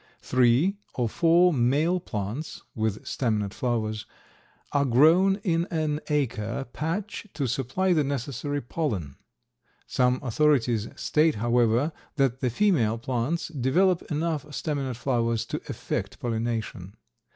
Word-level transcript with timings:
Three 0.23 0.77
or 0.95 1.07
four 1.07 1.53
male 1.53 1.99
plants 1.99 2.63
(with 2.73 3.03
staminate 3.05 3.53
flowers) 3.53 4.07
are 4.71 4.83
grown 4.83 5.35
in 5.43 5.67
an 5.69 5.99
acre 6.09 6.65
patch 6.73 7.27
to 7.35 7.45
supply 7.45 7.93
the 7.93 8.03
necessary 8.03 8.61
pollen. 8.61 9.15
Some 9.85 10.19
authorities 10.23 10.87
state, 10.95 11.35
however, 11.35 11.91
that 12.15 12.39
the 12.39 12.49
female 12.49 12.97
plants 12.97 13.49
develop 13.49 14.01
enough 14.11 14.43
staminate 14.55 14.95
flowers 14.97 15.45
to 15.45 15.57
effect 15.69 16.19
pollination. 16.19 16.95